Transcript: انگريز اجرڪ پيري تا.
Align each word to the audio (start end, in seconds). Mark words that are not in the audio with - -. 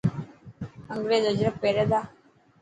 انگريز 0.93 1.23
اجرڪ 1.31 1.55
پيري 1.61 1.85
تا. 1.91 1.99